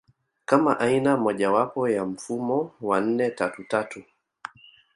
[0.45, 4.03] kama aina mojawapo ya mfumo wa nne tatu tatu